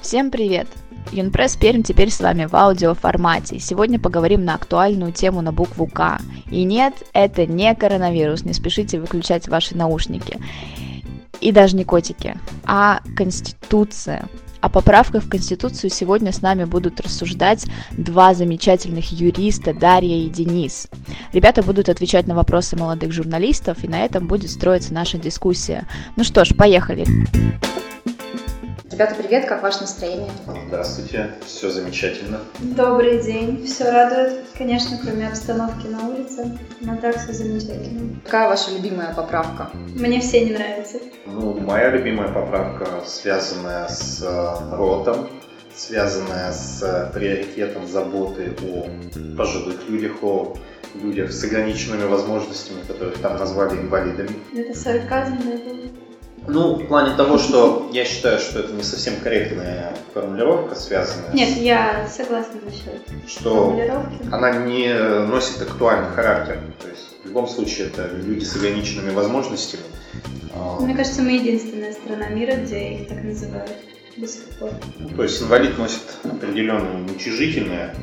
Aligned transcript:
Всем 0.00 0.30
привет! 0.30 0.66
Юнпресс 1.12 1.56
Пермь 1.56 1.82
теперь 1.82 2.10
с 2.10 2.20
вами 2.20 2.46
в 2.46 2.54
аудиоформате. 2.54 3.58
Сегодня 3.58 3.98
поговорим 3.98 4.44
на 4.44 4.54
актуальную 4.54 5.12
тему 5.12 5.40
на 5.40 5.52
букву 5.52 5.86
К. 5.86 6.18
И 6.50 6.64
нет, 6.64 6.94
это 7.12 7.46
не 7.46 7.74
коронавирус, 7.74 8.44
не 8.44 8.52
спешите 8.52 9.00
выключать 9.00 9.48
ваши 9.48 9.76
наушники. 9.76 10.38
И 11.40 11.52
даже 11.52 11.76
не 11.76 11.84
котики, 11.84 12.36
а 12.64 13.00
Конституция. 13.16 14.28
О 14.60 14.68
поправках 14.68 15.24
в 15.24 15.28
Конституцию 15.28 15.90
сегодня 15.90 16.32
с 16.32 16.42
нами 16.42 16.64
будут 16.64 17.00
рассуждать 17.00 17.66
два 17.92 18.34
замечательных 18.34 19.12
юриста, 19.12 19.72
Дарья 19.72 20.16
и 20.16 20.28
Денис. 20.28 20.88
Ребята 21.32 21.62
будут 21.62 21.88
отвечать 21.88 22.26
на 22.26 22.34
вопросы 22.34 22.76
молодых 22.76 23.12
журналистов, 23.12 23.84
и 23.84 23.88
на 23.88 24.04
этом 24.04 24.26
будет 24.26 24.50
строиться 24.50 24.92
наша 24.92 25.18
дискуссия. 25.18 25.86
Ну 26.16 26.24
что 26.24 26.44
ж, 26.44 26.54
поехали. 26.56 27.06
Ребята, 28.98 29.14
привет, 29.14 29.46
как 29.46 29.62
ваше 29.62 29.82
настроение? 29.82 30.28
Здравствуйте, 30.66 31.30
все 31.46 31.70
замечательно. 31.70 32.40
Добрый 32.58 33.22
день, 33.22 33.64
все 33.64 33.92
радует, 33.92 34.40
конечно, 34.56 34.98
кроме 35.00 35.28
обстановки 35.28 35.86
на 35.86 36.08
улице, 36.08 36.58
но 36.80 36.96
так 36.96 37.16
все 37.16 37.32
замечательно. 37.32 38.18
Какая 38.24 38.48
ваша 38.48 38.72
любимая 38.72 39.14
поправка? 39.14 39.70
Мне 39.94 40.20
все 40.20 40.44
не 40.44 40.50
нравятся. 40.50 40.98
Ну, 41.26 41.60
моя 41.60 41.90
любимая 41.90 42.32
поправка, 42.32 42.88
связанная 43.06 43.86
с 43.86 44.20
э, 44.20 44.74
ротом, 44.74 45.28
связанная 45.76 46.50
с 46.50 47.12
приоритетом 47.14 47.86
заботы 47.86 48.56
о 48.64 48.88
пожилых 49.36 49.88
людях, 49.88 50.24
о 50.24 50.56
людях 50.94 51.30
с 51.30 51.44
ограниченными 51.44 52.06
возможностями, 52.06 52.80
которых 52.84 53.18
там 53.18 53.38
назвали 53.38 53.78
инвалидами. 53.78 54.30
Это 54.52 54.76
сарказм, 54.76 55.36
наверное. 55.44 56.07
Ну, 56.46 56.74
в 56.74 56.86
плане 56.86 57.16
того, 57.16 57.38
что 57.38 57.90
я 57.92 58.04
считаю, 58.04 58.38
что 58.38 58.60
это 58.60 58.72
не 58.72 58.82
совсем 58.82 59.16
корректная 59.16 59.92
формулировка, 60.14 60.74
связанная 60.74 61.32
Нет, 61.32 61.50
с... 61.50 61.56
я 61.58 62.08
согласна 62.08 62.60
насчет 62.64 63.28
что 63.28 63.78
она 64.32 64.52
не 64.64 64.92
носит 65.26 65.60
актуальный 65.62 66.10
характер. 66.14 66.60
То 66.80 66.88
есть 66.88 67.16
в 67.22 67.26
любом 67.26 67.48
случае 67.48 67.88
это 67.88 68.08
люди 68.14 68.44
с 68.44 68.56
ограниченными 68.56 69.10
возможностями. 69.10 69.82
А, 70.54 70.80
Мне 70.80 70.94
кажется, 70.94 71.22
мы 71.22 71.32
единственная 71.32 71.92
страна 71.92 72.28
мира, 72.28 72.56
где 72.56 72.94
их 72.94 73.08
так 73.08 73.22
называют 73.22 73.76
до 74.16 74.26
сих 74.26 74.44
пор. 74.58 74.70
ну, 74.98 75.08
То 75.10 75.22
есть 75.22 75.42
инвалид 75.42 75.78
носит 75.78 76.02
определенное 76.24 76.96
уничижительное 76.96 77.94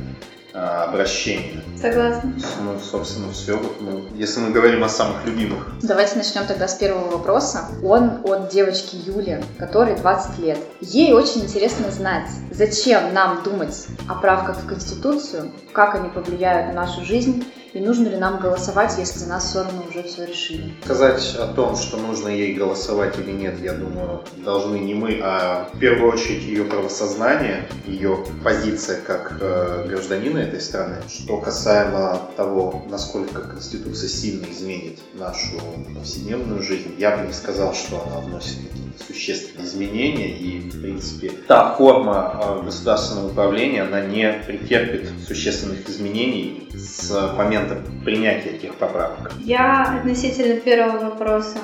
а, 0.56 0.84
обращение. 0.84 1.62
Согласна. 1.80 2.32
Ну, 2.62 2.78
собственно, 2.80 3.30
все. 3.32 3.56
Вот 3.58 3.80
мы- 3.82 4.04
если 4.14 4.40
мы 4.40 4.50
говорим 4.50 4.82
о 4.82 4.88
самых 4.88 5.24
любимых. 5.26 5.70
Давайте 5.82 6.16
начнем 6.16 6.46
тогда 6.46 6.66
с 6.66 6.74
первого 6.74 7.10
вопроса. 7.10 7.66
Он 7.84 8.20
от 8.24 8.48
девочки 8.48 8.96
Юли, 8.96 9.44
которой 9.58 9.96
20 9.96 10.38
лет. 10.38 10.58
Ей 10.80 11.12
очень 11.12 11.42
интересно 11.42 11.90
знать, 11.90 12.28
зачем 12.50 13.12
нам 13.12 13.42
думать 13.42 13.86
о 14.08 14.14
правках 14.14 14.56
в 14.62 14.66
Конституцию, 14.66 15.52
как 15.72 15.94
они 15.94 16.08
повлияют 16.08 16.68
на 16.74 16.86
нашу 16.86 17.04
жизнь, 17.04 17.44
и 17.76 17.80
нужно 17.80 18.08
ли 18.08 18.16
нам 18.16 18.40
голосовать, 18.40 18.94
если 18.98 19.26
нас 19.26 19.50
все 19.50 19.62
равно 19.62 19.84
уже 19.88 20.02
все 20.02 20.24
решили. 20.24 20.74
Сказать 20.82 21.36
о 21.38 21.46
том, 21.48 21.76
что 21.76 21.98
нужно 21.98 22.28
ей 22.28 22.54
голосовать 22.54 23.18
или 23.18 23.32
нет, 23.32 23.60
я 23.60 23.74
думаю, 23.74 24.22
должны 24.38 24.76
не 24.78 24.94
мы, 24.94 25.20
а 25.22 25.68
в 25.72 25.78
первую 25.78 26.10
очередь 26.10 26.42
ее 26.42 26.64
правосознание, 26.64 27.68
ее 27.86 28.24
позиция 28.42 29.02
как 29.02 29.36
э, 29.40 29.84
гражданина 29.88 30.38
этой 30.38 30.60
страны. 30.60 30.96
Что 31.08 31.38
касаемо 31.38 32.22
того, 32.36 32.86
насколько 32.88 33.42
Конституция 33.42 34.08
сильно 34.08 34.46
изменит 34.50 34.98
нашу 35.12 35.60
повседневную 35.94 36.62
жизнь, 36.62 36.94
я 36.96 37.14
бы 37.16 37.26
не 37.26 37.32
сказал, 37.34 37.74
что 37.74 38.02
она 38.06 38.20
вносит 38.20 38.56
какие-то 38.56 39.04
существенные 39.06 39.66
изменения, 39.66 40.30
и, 40.30 40.70
в 40.70 40.80
принципе, 40.80 41.30
та 41.46 41.74
форма 41.74 42.40
э, 42.42 42.64
государственного 42.64 43.28
управления, 43.28 43.82
она 43.82 44.00
не 44.00 44.32
претерпит 44.46 45.10
существенных 45.26 45.88
изменений 45.90 46.68
с 46.74 47.10
момента 47.36 47.65
принятия 48.04 48.50
этих 48.50 48.74
поправок. 48.76 49.32
Я 49.40 49.98
относительно 49.98 50.60
первого 50.60 51.10
вопроса, 51.10 51.58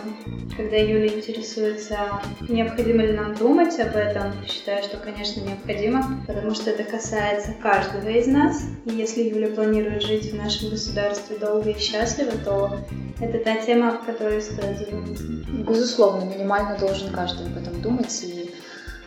когда 0.57 0.77
Юля 0.77 1.09
интересуется, 1.09 1.99
необходимо 2.49 3.03
ли 3.03 3.13
нам 3.13 3.35
думать 3.35 3.79
об 3.81 3.97
этом, 3.97 4.33
считаю, 4.47 4.83
что, 4.83 4.97
конечно, 4.99 5.41
необходимо, 5.41 6.21
потому 6.27 6.55
что 6.55 6.71
это 6.71 6.85
касается 6.85 7.55
каждого 7.63 8.09
из 8.09 8.27
нас. 8.27 8.65
И 8.87 8.91
если 8.91 9.23
Юля 9.23 9.49
планирует 9.49 10.03
жить 10.03 10.33
в 10.33 10.37
нашем 10.37 10.71
государстве 10.71 11.39
долго 11.39 11.71
и 11.71 11.79
счастливо, 11.79 12.33
то 12.45 12.79
это 13.21 13.39
та 13.39 13.57
тема, 13.57 13.99
в 13.99 14.05
которой 14.05 14.43
стоит 14.43 14.79
задуматься. 14.79 15.25
Безусловно, 15.69 16.25
минимально 16.25 16.77
должен 16.79 17.11
каждый 17.11 17.47
об 17.47 17.57
этом 17.57 17.81
думать 17.81 18.25
и 18.25 18.42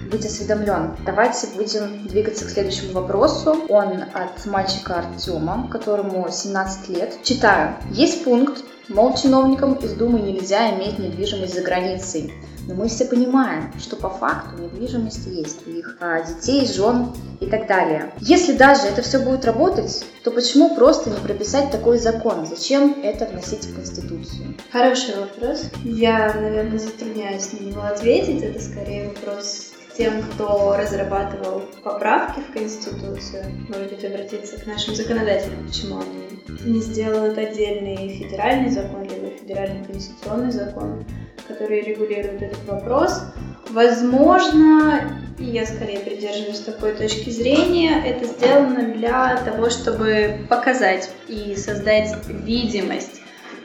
быть 0.02 0.26
осведомлен. 0.26 0.96
Давайте 1.06 1.48
будем 1.56 2.08
двигаться 2.08 2.46
к 2.46 2.50
следующему 2.50 2.94
вопросу. 2.94 3.66
Он 3.70 4.04
от 4.14 4.46
мальчика 4.46 4.96
Артема, 4.96 5.68
которому 5.72 6.28
17 6.30 6.90
лет. 6.90 7.18
Читаю. 7.24 7.76
Есть 7.92 8.24
пункт, 8.24 8.64
мол, 8.90 9.16
чиновникам 9.16 9.74
из 9.76 9.94
Думы 9.94 10.20
нельзя 10.20 10.76
иметь 10.76 11.00
недвижимость 11.00 11.56
за 11.56 11.62
границей. 11.62 12.34
Но 12.68 12.74
мы 12.74 12.90
все 12.90 13.06
понимаем, 13.06 13.72
что 13.80 13.96
по 13.96 14.10
факту 14.10 14.62
недвижимость 14.62 15.28
есть 15.28 15.68
у 15.68 15.70
их 15.70 15.98
а, 16.00 16.22
детей, 16.22 16.66
жен 16.66 17.12
и 17.40 17.46
так 17.46 17.68
далее. 17.68 18.12
Если 18.20 18.54
даже 18.54 18.88
это 18.88 19.04
все 19.04 19.20
будет 19.20 19.46
работать, 19.46 20.04
то 20.24 20.32
почему 20.32 20.76
просто 20.76 21.12
не 21.12 21.18
прописать 21.18 21.70
такой 21.70 22.00
закон? 22.00 22.48
Зачем 22.48 23.02
это 23.04 23.28
вносить 23.28 23.66
в 23.66 23.76
Конституцию? 23.76 24.56
Хороший 24.72 25.16
вопрос. 25.16 25.66
Я, 25.84 26.34
наверное, 26.34 26.80
затрудняюсь 26.80 27.54
на 27.54 27.66
него 27.66 27.82
ответить. 27.82 28.42
Это 28.42 28.60
скорее 28.60 29.10
вопрос 29.10 29.75
тем, 29.98 30.22
кто 30.24 30.76
разрабатывал 30.78 31.64
поправки 31.84 32.42
в 32.42 32.54
Конституцию. 32.54 33.46
Может 33.70 33.90
быть, 33.90 34.06
обратиться 34.06 34.60
к 34.60 34.66
нашим 34.66 34.96
законодателям, 34.96 35.66
почему 35.68 36.00
они 36.00 36.26
не 36.66 36.82
сделают 36.82 37.38
отдельный 37.38 38.10
федеральный 38.10 38.70
закон, 38.70 39.04
либо 39.04 39.30
федеральный 39.38 39.86
конституционный 39.86 40.52
закон, 40.52 41.06
который 41.48 41.82
регулирует 41.82 42.42
этот 42.42 42.66
вопрос. 42.68 43.22
Возможно, 43.70 45.20
и 45.40 45.46
я 45.46 45.66
скорее 45.66 46.00
придерживаюсь 46.00 46.60
такой 46.60 46.94
точки 46.94 47.30
зрения, 47.30 48.02
это 48.06 48.26
сделано 48.26 48.94
для 48.94 49.38
того, 49.38 49.70
чтобы 49.70 50.46
показать 50.50 51.10
и 51.28 51.56
создать 51.56 52.16
видимость 52.28 53.22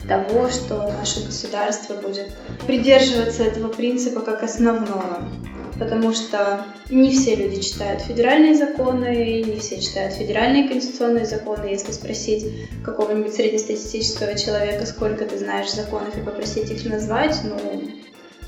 того, 0.09 0.49
что 0.49 0.93
наше 0.99 1.25
государство 1.27 1.95
будет 1.95 2.33
придерживаться 2.67 3.45
этого 3.45 3.69
принципа 3.69 4.21
как 4.21 4.43
основного. 4.43 5.29
Потому 5.81 6.13
что 6.13 6.67
не 6.91 7.11
все 7.11 7.35
люди 7.35 7.63
читают 7.63 8.03
федеральные 8.03 8.55
законы, 8.55 9.43
не 9.43 9.59
все 9.59 9.81
читают 9.81 10.13
федеральные 10.13 10.69
конституционные 10.69 11.25
законы. 11.25 11.65
Если 11.71 11.91
спросить 11.93 12.45
какого-нибудь 12.85 13.33
среднестатистического 13.33 14.37
человека, 14.39 14.85
сколько 14.85 15.25
ты 15.25 15.39
знаешь 15.39 15.73
законов, 15.73 16.17
и 16.19 16.21
попросить 16.21 16.71
их 16.71 16.85
назвать, 16.85 17.35
ну, 17.45 17.57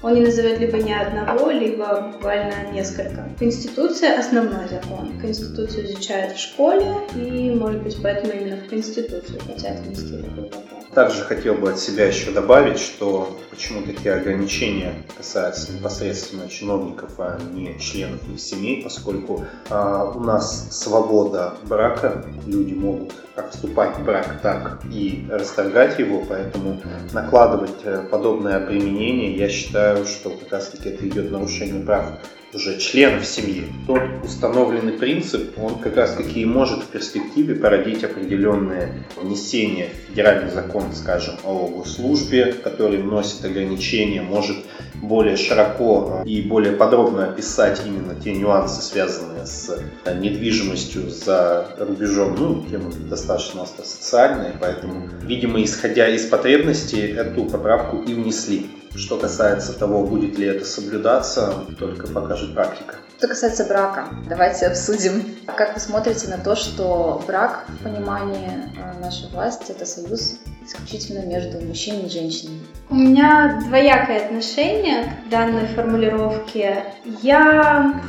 он 0.03 0.15
не 0.15 0.21
назовет 0.21 0.61
либо 0.61 0.77
ни 0.77 0.93
одного, 0.93 1.51
либо 1.51 2.13
буквально 2.13 2.71
несколько. 2.73 3.31
Конституция– 3.39 4.19
основной 4.19 4.69
закон. 4.69 5.19
Конституцию 5.19 5.87
изучают 5.87 6.35
в 6.35 6.39
школе, 6.39 6.97
и, 7.15 7.51
может 7.51 7.83
быть, 7.83 7.97
поэтому 8.03 8.35
именно 8.35 8.57
в 8.57 8.69
Конституцию 8.69 9.41
хотят 9.47 9.81
внести 9.81 10.19
такой 10.19 10.51
вопрос. 10.51 10.72
Также 10.95 11.25
хотел 11.25 11.55
бы 11.55 11.71
от 11.71 11.79
себя 11.79 12.07
еще 12.07 12.33
добавить, 12.33 12.79
что 12.79 13.39
почему 13.51 13.81
такие 13.83 14.15
ограничения 14.15 14.95
касаются 15.17 15.73
непосредственно 15.73 16.51
чиновников, 16.51 17.13
а 17.19 17.39
не 17.53 17.79
членов 17.79 18.21
их 18.29 18.39
семей, 18.39 18.83
поскольку 18.83 19.47
а, 19.71 20.13
у 20.15 20.21
нас 20.21 20.69
свобода 20.71 21.55
брака, 21.63 22.23
люди 22.47 22.75
могут 22.75 23.15
как 23.35 23.53
вступать 23.53 23.97
в 23.97 24.05
брак, 24.05 24.41
так 24.43 24.83
и 24.93 25.27
расторгать 25.31 25.99
его, 25.99 26.23
поэтому 26.29 26.79
накладывать 27.15 27.71
э, 27.85 28.07
подобное 28.11 28.61
применение, 28.61 29.35
я 29.35 29.49
считаю, 29.49 30.05
что 30.05 30.29
как 30.29 30.53
раз 30.53 30.69
таки 30.69 30.91
это 30.91 31.09
идет 31.09 31.31
нарушение 31.31 31.83
прав 31.83 32.19
уже 32.55 32.79
членов 32.79 33.25
семьи. 33.25 33.65
Тот 33.87 34.03
установленный 34.25 34.93
принцип, 34.93 35.59
он 35.59 35.79
как 35.79 35.97
раз 35.97 36.15
таки 36.15 36.43
и 36.43 36.45
может 36.45 36.85
в 36.85 36.87
перспективе 36.89 37.55
породить 37.55 38.05
определенные 38.05 39.05
внесения 39.17 39.89
в 39.89 40.11
федеральный 40.11 40.51
закон, 40.51 40.93
скажем, 40.93 41.35
о 41.45 41.69
госслужбе, 41.69 42.53
который 42.53 42.99
вносит 42.99 43.45
ограничения, 43.45 44.23
может 44.23 44.57
более 44.95 45.37
широко 45.37 46.23
и 46.25 46.43
более 46.43 46.73
подробно 46.73 47.27
описать 47.29 47.83
именно 47.87 48.15
те 48.15 48.35
нюансы, 48.35 48.83
связанные 48.83 49.47
с 49.47 49.83
недвижимостью 50.15 51.11
за 51.11 51.67
рубежом. 51.79 52.37
Ну, 52.39 52.65
тема 52.71 52.93
достаточно 53.09 53.63
остро 53.63 53.83
социальная, 53.85 54.55
поэтому, 54.61 55.09
видимо, 55.23 55.63
исходя 55.63 56.09
из 56.09 56.27
потребностей, 56.27 57.01
эту 57.01 57.45
поправку 57.47 57.99
и 58.03 58.15
внесли. 58.15 58.67
Что 58.95 59.19
касается 59.19 59.73
того, 59.79 60.05
будет 60.05 60.39
ли 60.39 60.47
это 60.47 60.65
соблюдаться, 60.65 61.65
только 61.79 62.07
покажет 62.09 62.55
практика. 62.55 62.97
Что 63.17 63.29
касается 63.29 63.65
брака, 63.65 64.09
давайте 64.29 64.67
обсудим. 64.67 65.25
Как 65.57 65.75
вы 65.75 65.81
смотрите 65.81 66.29
на 66.29 66.39
то, 66.39 66.57
что 66.57 67.23
брак 67.27 67.65
в 67.69 67.85
понимании 67.85 68.51
э, 68.77 69.01
нашей 69.01 69.29
власти 69.31 69.71
это 69.71 69.87
союз 69.87 70.41
исключительно 70.67 71.25
между 71.25 71.61
мужчиной 71.61 72.07
и 72.07 72.11
женщиной? 72.11 72.61
У 72.91 72.95
меня 72.97 73.63
двоякое 73.67 74.27
отношение 74.27 75.17
к 75.25 75.31
данной 75.31 75.69
формулировке. 75.69 76.85
Я, 77.23 78.03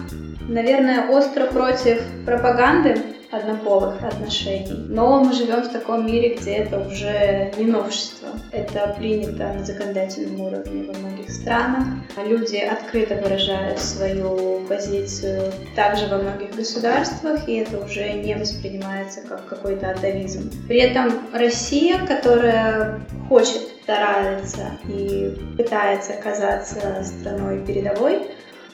наверное, 0.47 1.07
остро 1.09 1.45
против 1.45 2.01
пропаганды 2.25 2.97
однополых 3.33 4.03
отношений. 4.03 4.85
Но 4.89 5.23
мы 5.23 5.33
живем 5.33 5.63
в 5.63 5.71
таком 5.71 6.05
мире, 6.05 6.35
где 6.35 6.55
это 6.57 6.79
уже 6.79 7.51
не 7.57 7.65
новшество. 7.65 8.29
Это 8.51 8.95
принято 8.97 9.53
на 9.53 9.65
законодательном 9.65 10.41
уровне 10.41 10.85
во 10.85 10.97
многих 10.99 11.29
странах. 11.31 11.87
Люди 12.25 12.57
открыто 12.57 13.15
выражают 13.15 13.79
свою 13.79 14.59
позицию 14.67 15.51
также 15.75 16.07
во 16.07 16.17
многих 16.17 16.55
государствах, 16.55 17.47
и 17.47 17.55
это 17.55 17.83
уже 17.83 18.13
не 18.13 18.35
воспринимается 18.35 19.21
как 19.21 19.45
какой-то 19.47 19.89
атовизм. 19.89 20.51
При 20.67 20.79
этом 20.79 21.11
Россия, 21.33 22.05
которая 22.05 23.01
хочет, 23.27 23.61
старается 23.83 24.77
и 24.87 25.37
пытается 25.57 26.13
оказаться 26.13 27.03
страной 27.03 27.65
передовой, 27.65 28.21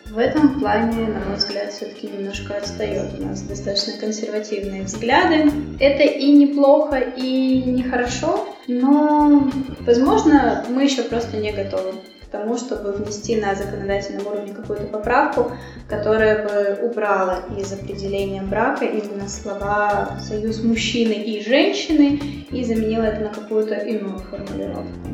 в 0.09 0.17
этом 0.17 0.59
плане, 0.59 1.07
на 1.07 1.19
мой 1.19 1.35
взгляд, 1.35 1.71
все-таки 1.71 2.07
немножко 2.07 2.55
отстает. 2.55 3.19
У 3.19 3.23
нас 3.23 3.41
достаточно 3.41 3.93
консервативные 3.99 4.83
взгляды. 4.83 5.51
Это 5.79 6.03
и 6.03 6.31
неплохо, 6.31 6.97
и 6.97 7.63
нехорошо, 7.63 8.47
но, 8.67 9.49
возможно, 9.81 10.65
мы 10.69 10.83
еще 10.83 11.03
просто 11.03 11.37
не 11.37 11.51
готовы 11.51 11.93
к 12.21 12.31
тому, 12.31 12.57
чтобы 12.57 12.91
внести 12.91 13.35
на 13.35 13.55
законодательном 13.55 14.27
уровне 14.27 14.53
какую-то 14.53 14.85
поправку, 14.85 15.51
которая 15.87 16.47
бы 16.47 16.87
убрала 16.87 17.43
из 17.57 17.71
определения 17.73 18.41
брака 18.41 18.85
именно 18.85 19.27
слова 19.27 20.19
«союз 20.27 20.63
мужчины 20.63 21.13
и 21.13 21.43
женщины» 21.43 22.19
и 22.51 22.63
заменила 22.63 23.03
это 23.03 23.21
на 23.21 23.29
какую-то 23.29 23.75
иную 23.75 24.19
формулировку. 24.19 25.09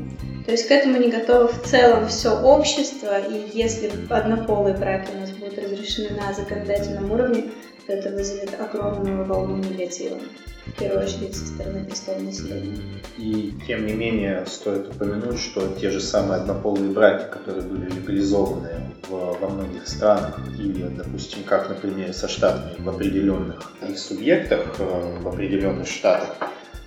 То 0.46 0.52
есть 0.52 0.68
к 0.68 0.72
этому 0.72 0.98
не 0.98 1.10
готово 1.10 1.48
в 1.48 1.64
целом 1.64 2.08
все 2.08 2.30
общество, 2.30 3.20
и 3.20 3.50
если 3.54 3.92
однополые 4.10 4.76
браки 4.76 5.10
у 5.16 5.20
нас 5.20 5.32
будут 5.32 5.58
разрешены 5.58 6.16
на 6.16 6.34
законодательном 6.34 7.12
уровне, 7.12 7.46
то 7.88 7.94
это 7.94 8.10
вызовет 8.12 8.60
огромную 8.60 9.26
волну 9.26 9.58
негатива, 9.58 10.20
в 10.68 10.72
первую 10.78 11.04
очередь 11.04 11.36
со 11.36 11.48
стороны 11.48 11.86
простого 11.86 12.20
населения. 12.20 12.78
И 13.18 13.54
тем 13.68 13.88
не 13.88 13.94
менее 13.94 14.46
стоит 14.46 14.88
упомянуть, 14.90 15.40
что 15.40 15.68
те 15.80 15.90
же 15.90 16.00
самые 16.00 16.42
однополые 16.42 16.92
браки, 16.92 17.32
которые 17.32 17.64
были 17.64 17.90
легализованы 17.90 18.70
в, 19.08 19.38
во 19.40 19.50
многих 19.50 19.88
странах, 19.88 20.40
или, 20.60 20.84
допустим, 20.90 21.44
как, 21.44 21.70
например, 21.70 22.14
со 22.14 22.28
штатами 22.28 22.76
в 22.84 22.90
определенных 22.90 23.72
их 23.88 23.98
субъектах, 23.98 24.76
э, 24.80 25.20
в 25.22 25.28
определенных 25.28 25.88
штатах, 25.88 26.38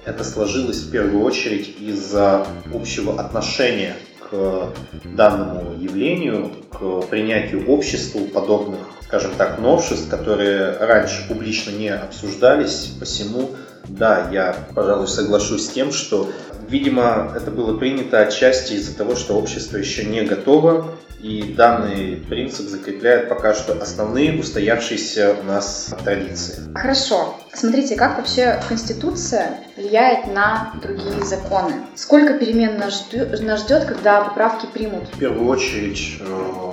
это 0.08 0.24
сложилось 0.24 0.78
в 0.78 0.90
первую 0.90 1.22
очередь 1.22 1.76
из-за 1.78 2.46
общего 2.72 3.20
отношения 3.20 3.94
к 4.30 4.72
данному 5.04 5.78
явлению, 5.78 6.50
к 6.70 7.06
принятию 7.06 7.68
обществу 7.68 8.20
подобных, 8.26 8.80
скажем 9.02 9.32
так, 9.36 9.58
новшеств, 9.58 10.08
которые 10.08 10.76
раньше 10.78 11.26
публично 11.28 11.70
не 11.70 11.88
обсуждались. 11.90 12.90
Посему, 12.98 13.50
да, 13.86 14.28
я, 14.32 14.56
пожалуй, 14.74 15.08
соглашусь 15.08 15.66
с 15.66 15.70
тем, 15.70 15.92
что, 15.92 16.30
видимо, 16.68 17.32
это 17.36 17.50
было 17.50 17.76
принято 17.76 18.20
отчасти 18.20 18.74
из-за 18.74 18.96
того, 18.96 19.14
что 19.14 19.34
общество 19.34 19.76
еще 19.76 20.04
не 20.04 20.22
готово 20.22 20.94
и 21.20 21.54
данный 21.56 22.16
принцип 22.16 22.68
закрепляет 22.68 23.28
пока 23.28 23.54
что 23.54 23.72
основные 23.80 24.38
устоявшиеся 24.38 25.36
у 25.40 25.44
нас 25.44 25.94
традиции. 26.04 26.62
Хорошо. 26.74 27.34
Смотрите, 27.52 27.96
как 27.96 28.18
вообще 28.18 28.60
Конституция 28.68 29.60
влияет 29.76 30.32
на 30.32 30.74
другие 30.80 31.24
законы? 31.24 31.74
Сколько 31.96 32.34
перемен 32.34 32.78
нас 32.78 33.06
ждет, 33.06 33.40
нас 33.42 33.64
ждет 33.64 33.84
когда 33.84 34.22
поправки 34.22 34.66
примут? 34.72 35.08
В 35.08 35.18
первую 35.18 35.48
очередь 35.48 36.18
э, 36.20 36.72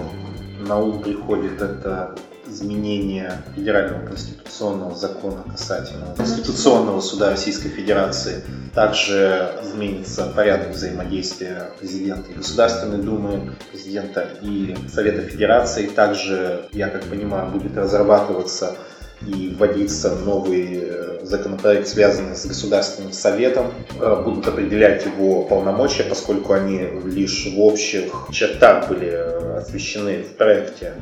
на 0.67 0.79
ум 0.79 1.01
приходит 1.01 1.61
это 1.61 2.15
изменения 2.55 3.43
федерального 3.55 4.05
конституционного 4.05 4.95
закона 4.95 5.43
касательно 5.51 6.15
Конституционного 6.15 7.01
суда 7.01 7.29
Российской 7.29 7.69
Федерации. 7.69 8.41
Также 8.73 9.51
изменится 9.63 10.31
порядок 10.35 10.71
взаимодействия 10.71 11.71
президента 11.79 12.31
и 12.31 12.35
Государственной 12.35 12.97
Думы, 12.97 13.55
президента 13.71 14.27
и 14.41 14.75
Совета 14.91 15.21
Федерации. 15.21 15.87
Также, 15.87 16.67
я 16.71 16.89
как 16.89 17.03
понимаю, 17.03 17.51
будет 17.51 17.77
разрабатываться 17.77 18.75
и 19.21 19.55
вводиться 19.57 20.15
новый 20.15 20.79
э, 20.81 21.19
законопроект, 21.23 21.87
связанный 21.87 22.35
с 22.35 22.45
Государственным 22.45 23.11
Советом. 23.11 23.71
Э, 23.99 24.21
будут 24.23 24.47
определять 24.47 25.05
его 25.05 25.43
полномочия, 25.43 26.03
поскольку 26.03 26.53
они 26.53 26.79
лишь 27.05 27.47
в 27.47 27.59
общих 27.59 28.27
чертах 28.31 28.89
были 28.89 29.09
э, 29.11 29.57
освещены 29.57 30.23
в 30.23 30.35
проекте 30.37 30.93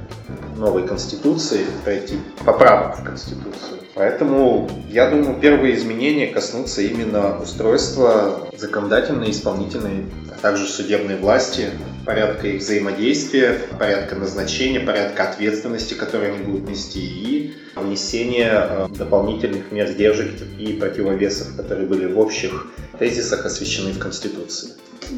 новой 0.57 0.87
Конституции, 0.87 1.63
в 1.63 1.83
проекте 1.83 2.15
поправок 2.45 2.99
в 2.99 3.03
Конституцию. 3.03 3.79
Поэтому, 3.95 4.69
я 4.89 5.09
думаю, 5.09 5.39
первые 5.39 5.75
изменения 5.75 6.27
коснутся 6.27 6.81
именно 6.81 7.39
устройства 7.39 8.47
законодательной, 8.57 9.29
исполнительной, 9.29 10.05
а 10.31 10.41
также 10.41 10.65
судебной 10.65 11.17
власти, 11.17 11.69
порядка 12.05 12.47
их 12.47 12.61
взаимодействия, 12.61 13.59
порядка 13.79 14.15
назначения, 14.15 14.79
порядка 14.79 15.29
ответственности, 15.29 15.93
которые 15.93 16.33
они 16.33 16.43
будут 16.43 16.69
нести, 16.69 16.99
и 16.99 17.53
внесения 17.75 18.51
э, 18.51 18.87
дополнительных 18.97 19.71
мер 19.71 19.87
сдержек 19.87 20.31
и 20.57 20.73
противовесов, 20.73 21.55
которые 21.55 21.87
были 21.87 22.11
в 22.11 22.19
общих 22.19 22.67
тезисах 22.99 23.45
освещены 23.45 23.91
в 23.91 23.99
Конституции. 23.99 24.71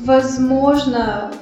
Возможно, 0.05 1.33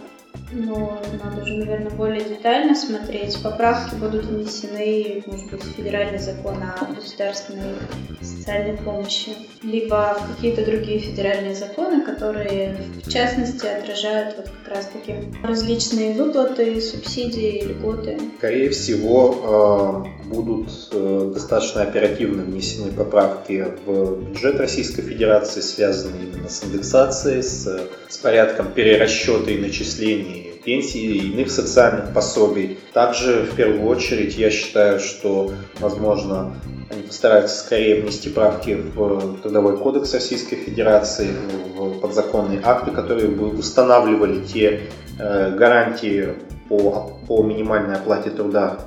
но 0.55 1.01
надо 1.23 1.41
уже, 1.41 1.57
наверное, 1.57 1.91
более 1.91 2.23
детально 2.23 2.75
смотреть. 2.75 3.41
Поправки 3.41 3.95
будут 3.95 4.25
внесены, 4.25 5.23
может 5.25 5.51
быть, 5.51 5.63
в 5.63 5.75
федеральный 5.75 6.19
закон 6.19 6.55
о 6.61 6.93
государственной 6.93 7.75
социальной 8.21 8.77
помощи, 8.77 9.31
либо 9.63 10.17
в 10.19 10.35
какие-то 10.35 10.65
другие 10.65 10.99
федеральные 10.99 11.55
законы, 11.55 12.03
которые, 12.03 12.77
в 13.03 13.09
частности, 13.09 13.65
отражают 13.65 14.35
вот 14.37 14.49
как 14.49 14.75
раз-таки 14.75 15.15
различные 15.43 16.13
выплаты, 16.13 16.79
субсидии, 16.81 17.63
льготы. 17.63 18.19
Скорее 18.37 18.69
всего, 18.69 20.05
э, 20.25 20.29
будут 20.29 20.69
э, 20.91 21.31
достаточно 21.33 21.81
оперативно 21.83 22.43
внесены 22.43 22.91
поправки 22.91 23.65
в 23.85 24.29
бюджет 24.29 24.59
Российской 24.59 25.01
Федерации, 25.01 25.61
связанные 25.61 26.23
именно 26.23 26.49
с 26.49 26.63
индексацией, 26.63 27.41
с, 27.41 27.87
с 28.09 28.17
порядком 28.17 28.71
перерасчета 28.71 29.51
и 29.51 29.59
начислений 29.59 30.22
пенсий 30.63 31.17
и 31.17 31.31
иных 31.31 31.51
социальных 31.51 32.13
пособий. 32.13 32.79
Также, 32.93 33.43
в 33.43 33.55
первую 33.55 33.87
очередь, 33.87 34.37
я 34.37 34.49
считаю, 34.49 34.99
что, 34.99 35.51
возможно, 35.79 36.53
они 36.89 37.03
постараются 37.03 37.57
скорее 37.57 38.01
внести 38.01 38.29
правки 38.29 38.77
в 38.95 39.41
Трудовой 39.41 39.77
кодекс 39.77 40.13
Российской 40.13 40.55
Федерации, 40.55 41.29
в 41.75 41.99
подзаконные 41.99 42.61
акты, 42.63 42.91
которые 42.91 43.29
бы 43.29 43.49
устанавливали 43.49 44.43
те 44.45 44.81
э, 45.19 45.55
гарантии 45.55 46.35
по, 46.69 47.11
по 47.27 47.43
минимальной 47.43 47.95
оплате 47.95 48.29
труда. 48.29 48.79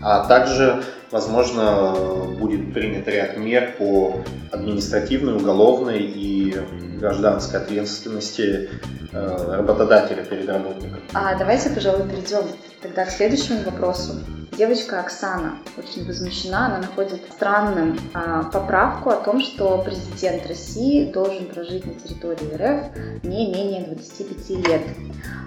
А 0.00 0.26
также, 0.26 0.82
возможно, 1.12 1.94
будет 2.38 2.72
принят 2.72 3.06
ряд 3.06 3.36
мер 3.36 3.74
по 3.78 4.24
административной, 4.50 5.36
уголовной 5.36 6.00
и 6.00 6.56
гражданской 6.98 7.60
ответственности 7.60 8.70
э, 9.12 9.56
работодателя 9.56 10.24
перед 10.24 10.48
работником. 10.48 11.00
А 11.12 11.36
давайте, 11.36 11.70
пожалуй, 11.70 12.08
перейдем 12.08 12.44
тогда 12.80 13.04
к 13.04 13.10
следующему 13.10 13.62
вопросу. 13.64 14.14
Девочка 14.56 15.00
Оксана 15.00 15.58
очень 15.78 16.06
возмущена, 16.06 16.66
она 16.66 16.78
находит 16.78 17.22
странным 17.32 17.98
а, 18.12 18.42
поправку 18.44 19.08
о 19.08 19.16
том, 19.16 19.40
что 19.40 19.78
президент 19.78 20.46
России 20.46 21.10
должен 21.10 21.46
прожить 21.46 21.86
на 21.86 21.94
территории 21.94 22.54
РФ 22.54 23.24
не 23.24 23.50
менее 23.50 23.86
25 23.86 24.50
лет. 24.68 24.82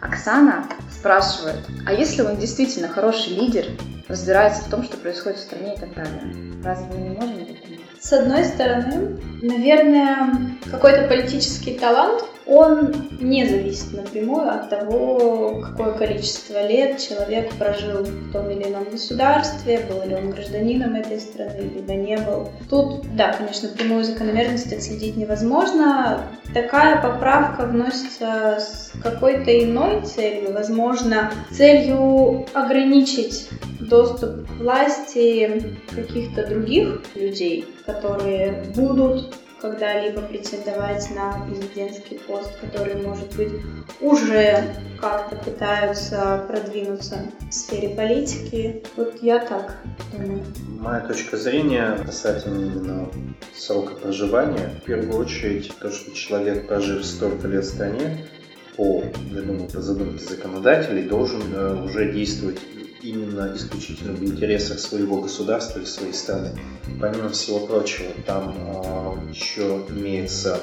Оксана 0.01 0.65
спрашивает, 0.91 1.59
а 1.85 1.93
если 1.93 2.23
он 2.23 2.37
действительно 2.37 2.87
хороший 2.87 3.35
лидер, 3.35 3.65
разбирается 4.07 4.63
в 4.63 4.69
том, 4.69 4.83
что 4.83 4.97
происходит 4.97 5.37
в 5.37 5.43
стране 5.43 5.54
и 5.59 5.77
так 5.77 5.93
далее, 5.93 6.53
разве 6.63 6.87
мы 6.87 6.97
не 6.97 7.09
можем 7.09 7.37
это 7.37 7.53
понять? 7.53 7.94
С 8.05 8.13
одной 8.13 8.45
стороны, 8.45 9.17
наверное, 9.41 10.29
какой-то 10.69 11.07
политический 11.07 11.73
талант 11.73 12.23
он 12.45 12.93
не 13.19 13.47
зависит 13.47 13.93
напрямую 13.93 14.47
от 14.47 14.69
того, 14.69 15.63
какое 15.65 15.93
количество 15.93 16.67
лет 16.67 16.99
человек 16.99 17.51
прожил 17.55 18.03
в 18.03 18.31
том 18.31 18.51
или 18.51 18.69
ином 18.69 18.83
государстве, 18.91 19.79
был 19.89 20.07
ли 20.07 20.13
он 20.13 20.29
гражданином 20.29 20.93
этой 20.93 21.19
страны, 21.19 21.61
либо 21.61 21.93
не 21.93 22.17
был. 22.17 22.49
Тут, 22.69 23.07
да, 23.15 23.33
конечно, 23.33 23.69
прямую 23.69 24.03
закономерность 24.03 24.71
отследить 24.71 25.17
невозможно. 25.17 26.21
Такая 26.53 27.01
поправка 27.01 27.65
вносится 27.65 28.59
с 28.59 28.91
какой-то 29.01 29.63
иной 29.63 30.01
целью, 30.01 30.53
возможно, 30.53 31.31
целью 31.49 32.45
ограничить 32.53 33.49
доступ 33.79 34.45
к 34.45 34.51
власти 34.59 35.75
каких-то 35.95 36.45
других 36.45 37.01
людей, 37.15 37.65
которые 37.85 38.63
будут 38.75 39.35
когда-либо 39.61 40.21
претендовать 40.21 41.09
на 41.15 41.45
президентский 41.47 42.19
пост, 42.19 42.51
который, 42.59 42.95
может 43.01 43.35
быть, 43.35 43.53
уже 44.01 44.75
как-то 44.99 45.37
пытаются 45.37 46.45
продвинуться 46.47 47.31
в 47.49 47.53
сфере 47.53 47.89
политики. 47.89 48.83
Вот 48.95 49.21
я 49.23 49.39
так 49.39 49.77
думаю. 50.11 50.43
Моя 50.79 50.99
точка 51.01 51.37
зрения 51.37 51.97
касательно 52.05 52.65
именно 52.65 53.09
срока 53.55 53.95
проживания, 53.95 54.69
в 54.81 54.85
первую 54.85 55.17
очередь, 55.17 55.71
то, 55.79 55.89
что 55.91 56.11
человек, 56.13 56.67
прожив 56.67 57.05
столько 57.05 57.47
лет 57.47 57.63
в 57.63 57.67
стране, 57.67 58.27
по, 58.75 59.03
я 59.31 59.41
думаю, 59.41 59.69
по 59.69 59.81
задумке 59.81 60.23
законодателей, 60.23 61.03
должен 61.03 61.41
э, 61.53 61.85
уже 61.85 62.11
действовать 62.11 62.59
именно 63.05 63.53
исключительно 63.55 64.13
в 64.13 64.23
интересах 64.23 64.79
своего 64.79 65.21
государства 65.21 65.79
или 65.79 65.85
своей 65.85 66.13
страны. 66.13 66.51
Помимо 66.99 67.29
всего 67.29 67.59
прочего, 67.59 68.07
там 68.25 68.55
э, 68.57 69.29
еще 69.29 69.85
имеется 69.89 70.59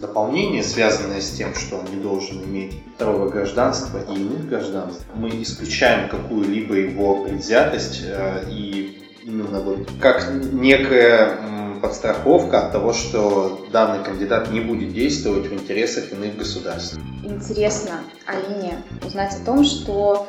дополнение, 0.00 0.62
связанное 0.62 1.20
с 1.20 1.30
тем, 1.30 1.54
что 1.54 1.76
он 1.78 1.86
не 1.86 2.00
должен 2.02 2.44
иметь 2.44 2.74
второго 2.96 3.30
гражданства 3.30 3.98
и 3.98 4.14
иных 4.14 4.48
гражданств. 4.48 5.04
Мы 5.14 5.30
исключаем 5.42 6.08
какую-либо 6.08 6.74
его 6.74 7.24
предвзятость 7.24 8.02
э, 8.04 8.44
и 8.50 9.02
именно 9.24 9.60
вот 9.60 9.88
как 10.00 10.30
некая 10.52 11.38
подстраховка 11.80 12.66
от 12.66 12.72
того, 12.72 12.92
что 12.92 13.66
данный 13.70 14.02
кандидат 14.02 14.50
не 14.50 14.60
будет 14.60 14.92
действовать 14.92 15.46
в 15.46 15.52
интересах 15.52 16.12
иных 16.12 16.36
государств. 16.36 16.98
Интересно 17.22 18.00
Алине 18.26 18.82
узнать 19.04 19.34
о 19.40 19.44
том, 19.44 19.64
что 19.64 20.26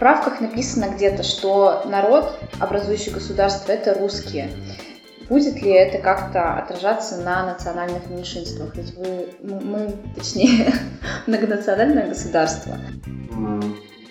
справках 0.00 0.40
написано 0.40 0.94
где-то, 0.94 1.22
что 1.22 1.82
народ, 1.84 2.32
образующий 2.58 3.12
государство, 3.12 3.70
это 3.70 3.92
русские. 3.92 4.50
Будет 5.28 5.60
ли 5.60 5.72
это 5.72 5.98
как-то 5.98 6.54
отражаться 6.54 7.18
на 7.18 7.44
национальных 7.44 8.08
меньшинствах? 8.08 8.74
Ведь 8.76 8.94
вы, 8.94 9.28
мы, 9.42 9.94
точнее, 10.16 10.72
многонациональное 11.26 12.08
государство. 12.08 12.78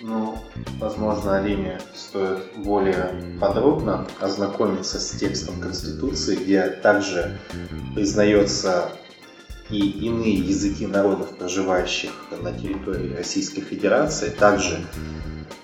Ну, 0.00 0.36
возможно, 0.78 1.38
Алине 1.38 1.80
стоит 1.92 2.38
более 2.64 3.10
подробно 3.40 4.06
ознакомиться 4.20 5.00
с 5.00 5.10
текстом 5.10 5.60
Конституции, 5.60 6.36
где 6.36 6.68
также 6.68 7.36
признается 7.96 8.92
и 9.70 9.78
иные 9.78 10.34
языки 10.34 10.86
народов, 10.86 11.36
проживающих 11.36 12.10
на 12.42 12.52
территории 12.52 13.14
Российской 13.14 13.62
Федерации. 13.62 14.30
Также 14.30 14.78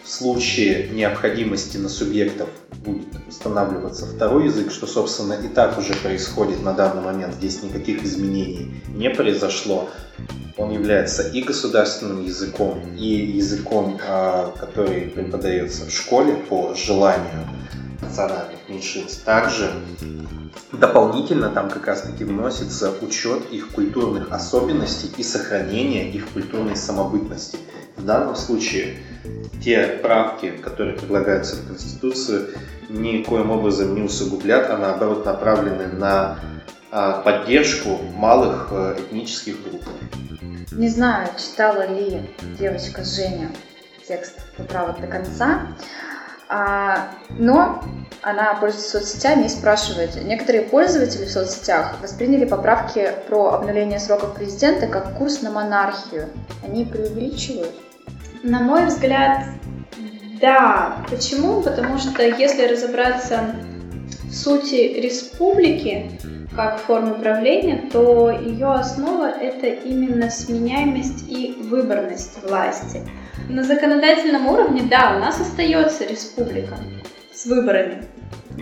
в 0.02 0.08
случае 0.08 0.88
необходимости 0.90 1.76
на 1.78 1.88
субъектов 1.88 2.48
будет 2.84 3.08
устанавливаться 3.28 4.06
второй 4.06 4.44
язык, 4.44 4.70
что, 4.70 4.86
собственно, 4.86 5.32
и 5.32 5.48
так 5.48 5.78
уже 5.78 5.94
происходит 5.94 6.62
на 6.62 6.72
данный 6.72 7.02
момент. 7.02 7.34
Здесь 7.34 7.62
никаких 7.62 8.04
изменений 8.04 8.82
не 8.88 9.10
произошло. 9.10 9.88
Он 10.56 10.70
является 10.70 11.28
и 11.28 11.42
государственным 11.42 12.25
языком, 12.25 12.80
и 12.96 13.08
языком, 13.08 13.98
а, 14.06 14.54
который 14.58 15.02
преподается 15.02 15.86
в 15.86 15.90
школе 15.90 16.34
по 16.34 16.75
желанию 16.75 17.46
национальных 18.16 18.68
меньшинств. 18.68 19.25
Также 19.25 19.70
дополнительно 20.73 21.50
там 21.50 21.68
как 21.68 21.87
раз 21.87 22.02
таки 22.02 22.25
вносится 22.25 22.92
учет 23.00 23.50
их 23.50 23.68
культурных 23.68 24.32
особенностей 24.32 25.12
и 25.16 25.23
сохранение 25.23 26.11
их 26.11 26.28
культурной 26.30 26.76
самобытности. 26.76 27.58
В 27.96 28.04
данном 28.04 28.37
случае 28.37 28.96
те 29.62 29.87
правки, 30.02 30.50
которые 30.50 30.96
предлагаются 30.96 31.56
в 31.56 31.66
Конституцию, 31.66 32.54
никоим 32.88 33.50
образом 33.50 33.94
не 33.94 34.02
усугублят, 34.02 34.70
а 34.70 34.78
наоборот 34.78 35.25
направлены 35.25 35.87
на 35.87 36.38
а, 36.90 37.20
поддержку 37.23 37.99
малых 38.14 38.68
э, 38.70 38.96
этнических 39.00 39.61
групп. 39.62 39.82
Не 40.70 40.88
знаю, 40.88 41.28
читала 41.37 41.87
ли 41.87 42.23
девочка 42.58 43.02
Женя 43.02 43.50
текст 44.06 44.38
поправок 44.56 45.00
до 45.00 45.08
конца, 45.08 45.66
а, 46.49 47.09
но 47.31 47.83
она 48.23 48.55
пользуется 48.55 48.99
соцсетями 48.99 49.45
и 49.45 49.49
спрашивает, 49.49 50.17
некоторые 50.25 50.62
пользователи 50.62 51.25
в 51.25 51.31
соцсетях 51.31 51.97
восприняли 52.00 52.45
поправки 52.45 53.11
про 53.29 53.55
обнуление 53.55 53.99
сроков 54.00 54.35
президента 54.35 54.87
как 54.87 55.17
курс 55.17 55.43
на 55.43 55.50
монархию. 55.50 56.29
Они 56.65 56.85
преувеличивают? 56.85 57.75
На 58.43 58.61
мой 58.61 58.87
взгляд, 58.87 59.45
да. 60.41 61.05
Почему? 61.09 61.62
Потому 61.62 61.99
что 61.99 62.23
если 62.23 62.67
разобраться 62.67 63.57
в 64.25 64.35
сути 64.35 65.00
республики 65.00 66.19
как 66.55 66.79
формы 66.79 67.15
правления, 67.15 67.88
то 67.93 68.31
ее 68.31 68.73
основа 68.73 69.29
это 69.29 69.67
именно 69.67 70.31
сменяемость 70.31 71.29
и 71.29 71.57
выборность 71.62 72.43
власти. 72.43 73.03
На 73.49 73.62
законодательном 73.62 74.47
уровне, 74.47 74.83
да, 74.90 75.14
у 75.16 75.21
нас 75.21 75.40
остается 75.40 76.05
республика 76.05 76.78
с 77.33 77.47
выборами 77.47 78.02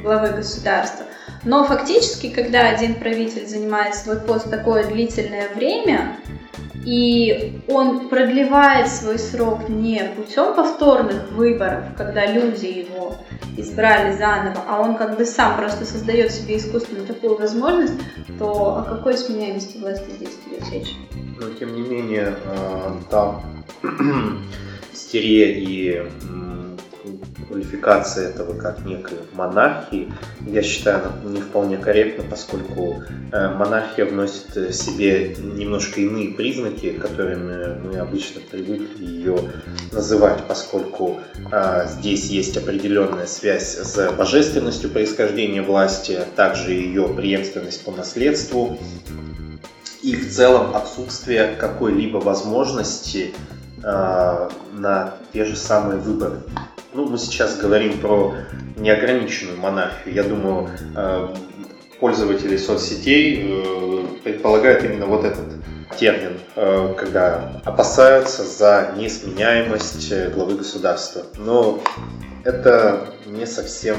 главы 0.02 0.30
государства. 0.30 1.06
Но 1.44 1.64
фактически, 1.64 2.30
когда 2.30 2.68
один 2.68 2.94
правитель 2.94 3.46
занимает 3.46 3.94
свой 3.94 4.20
пост 4.20 4.50
такое 4.50 4.86
длительное 4.86 5.48
время, 5.54 6.16
и 6.84 7.62
он 7.68 8.08
продлевает 8.08 8.88
свой 8.88 9.18
срок 9.18 9.68
не 9.68 10.02
путем 10.16 10.54
повторных 10.54 11.32
выборов, 11.32 11.84
когда 11.96 12.26
люди 12.26 12.66
его 12.66 13.16
избрали 13.56 14.16
заново, 14.16 14.62
а 14.68 14.80
он 14.80 14.96
как 14.96 15.16
бы 15.16 15.24
сам 15.24 15.56
просто 15.56 15.86
создает 15.86 16.32
себе 16.32 16.58
искусственно 16.58 17.06
такую 17.06 17.38
возможность, 17.38 17.94
то 18.38 18.78
о 18.78 18.82
какой 18.82 19.16
сменяемости 19.16 19.78
власти 19.78 20.10
здесь 20.10 20.36
идет 20.46 20.72
речь? 20.72 20.94
Но 21.40 21.48
тем 21.50 21.74
не 21.74 21.82
менее, 21.82 22.34
э, 22.44 22.92
там 23.10 23.63
стере 24.92 25.60
и 25.60 26.02
квалификация 27.46 28.30
этого 28.30 28.58
как 28.58 28.84
некой 28.84 29.18
монархии, 29.32 30.12
я 30.46 30.62
считаю, 30.62 31.12
не 31.24 31.40
вполне 31.40 31.76
корректно, 31.76 32.24
поскольку 32.28 33.02
э, 33.32 33.48
монархия 33.54 34.06
вносит 34.06 34.54
в 34.54 34.72
себе 34.72 35.36
немножко 35.36 36.00
иные 36.00 36.30
признаки, 36.30 36.92
которыми 36.92 37.78
мы 37.80 37.98
обычно 37.98 38.40
привыкли 38.40 39.04
ее 39.04 39.38
называть, 39.92 40.44
поскольку 40.48 41.20
э, 41.52 41.86
здесь 41.88 42.26
есть 42.26 42.56
определенная 42.56 43.26
связь 43.26 43.76
с 43.76 44.12
божественностью 44.12 44.90
происхождения 44.90 45.62
власти, 45.62 46.20
также 46.36 46.72
ее 46.72 47.08
преемственность 47.08 47.84
по 47.84 47.92
наследству. 47.92 48.78
И 50.02 50.16
в 50.16 50.30
целом 50.30 50.76
отсутствие 50.76 51.56
какой-либо 51.58 52.18
возможности 52.18 53.32
э, 53.84 54.48
на 54.72 55.14
те 55.32 55.44
же 55.44 55.56
самые 55.56 55.98
выборы. 55.98 56.38
Ну, 56.94 57.06
мы 57.06 57.18
сейчас 57.18 57.56
говорим 57.56 57.98
про 57.98 58.34
неограниченную 58.76 59.58
монархию. 59.58 60.14
Я 60.14 60.22
думаю, 60.22 60.70
э, 60.96 61.34
пользователи 61.98 62.56
соцсетей 62.56 63.42
э, 63.42 64.04
предполагают 64.22 64.84
именно 64.84 65.06
вот 65.06 65.24
этот 65.24 65.44
термин, 65.98 66.38
э, 66.54 66.94
когда 66.96 67.60
опасаются 67.64 68.44
за 68.44 68.94
несменяемость 68.96 70.12
главы 70.34 70.54
государства. 70.54 71.22
Но 71.36 71.80
это 72.44 73.08
не 73.26 73.46
совсем 73.46 73.96